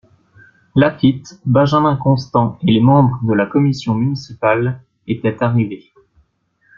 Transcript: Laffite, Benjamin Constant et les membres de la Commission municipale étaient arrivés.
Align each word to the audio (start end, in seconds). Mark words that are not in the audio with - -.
Laffite, 0.75 1.39
Benjamin 1.45 1.95
Constant 1.95 2.57
et 2.63 2.71
les 2.71 2.79
membres 2.81 3.19
de 3.23 3.35
la 3.35 3.45
Commission 3.45 3.93
municipale 3.93 4.81
étaient 5.05 5.43
arrivés. 5.43 5.93